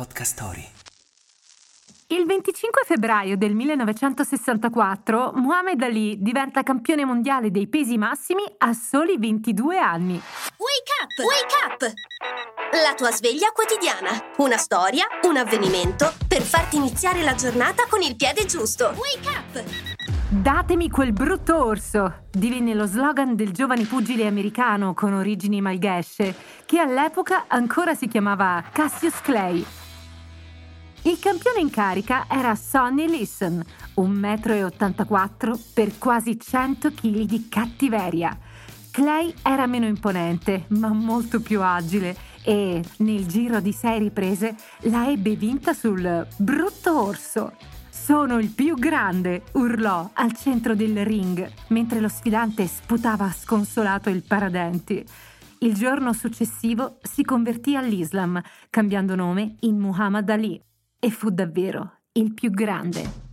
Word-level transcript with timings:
Podcast 0.00 0.32
Story. 0.32 0.66
Il 2.06 2.24
25 2.24 2.84
febbraio 2.86 3.36
del 3.36 3.54
1964 3.54 5.32
Muhammad 5.34 5.82
Ali 5.82 6.16
diventa 6.22 6.62
campione 6.62 7.04
mondiale 7.04 7.50
dei 7.50 7.68
pesi 7.68 7.98
massimi 7.98 8.42
a 8.56 8.72
soli 8.72 9.18
22 9.18 9.76
anni. 9.76 10.14
Wake 10.14 10.92
up! 11.02 11.18
Wake 11.18 11.54
up! 11.66 11.92
La 12.82 12.94
tua 12.94 13.10
sveglia 13.10 13.50
quotidiana. 13.52 14.08
Una 14.38 14.56
storia, 14.56 15.04
un 15.28 15.36
avvenimento 15.36 16.14
per 16.26 16.40
farti 16.40 16.76
iniziare 16.76 17.20
la 17.20 17.34
giornata 17.34 17.84
con 17.86 18.00
il 18.00 18.16
piede 18.16 18.46
giusto. 18.46 18.94
Wake 18.96 19.28
up! 19.28 19.64
Datemi 20.30 20.88
quel 20.88 21.12
brutto 21.12 21.62
orso! 21.62 22.22
divenne 22.30 22.72
lo 22.72 22.86
slogan 22.86 23.36
del 23.36 23.52
giovane 23.52 23.84
pugile 23.84 24.26
americano 24.26 24.94
con 24.94 25.12
origini 25.12 25.60
malghesce, 25.60 26.34
che 26.64 26.78
all'epoca 26.78 27.44
ancora 27.48 27.94
si 27.94 28.08
chiamava 28.08 28.64
Cassius 28.72 29.20
Clay. 29.20 29.79
Il 31.04 31.18
campione 31.18 31.60
in 31.60 31.70
carica 31.70 32.26
era 32.28 32.54
Sonny 32.54 33.08
Listen, 33.08 33.64
1,84 33.96 35.50
m 35.50 35.58
per 35.72 35.96
quasi 35.96 36.38
100 36.38 36.92
kg 36.92 37.22
di 37.22 37.48
cattiveria. 37.48 38.38
Clay 38.90 39.32
era 39.42 39.66
meno 39.66 39.86
imponente, 39.86 40.66
ma 40.68 40.88
molto 40.88 41.40
più 41.40 41.62
agile 41.62 42.14
e 42.44 42.84
nel 42.98 43.26
giro 43.26 43.60
di 43.60 43.72
sei 43.72 43.98
riprese 43.98 44.54
la 44.82 45.10
ebbe 45.10 45.36
vinta 45.36 45.72
sul 45.72 46.26
brutto 46.36 47.02
orso. 47.02 47.54
Sono 47.88 48.38
il 48.38 48.50
più 48.50 48.74
grande, 48.74 49.44
urlò 49.52 50.10
al 50.12 50.34
centro 50.34 50.74
del 50.74 51.02
ring, 51.06 51.50
mentre 51.68 52.00
lo 52.00 52.08
sfidante 52.08 52.66
sputava 52.66 53.32
sconsolato 53.32 54.10
il 54.10 54.22
paradenti. 54.22 55.02
Il 55.60 55.72
giorno 55.72 56.12
successivo 56.12 56.98
si 57.00 57.24
convertì 57.24 57.74
all'Islam, 57.74 58.38
cambiando 58.68 59.14
nome 59.14 59.56
in 59.60 59.78
Muhammad 59.78 60.28
Ali 60.28 60.60
e 61.00 61.10
fu 61.10 61.30
davvero 61.30 62.00
il 62.12 62.34
più 62.34 62.50
grande. 62.50 63.29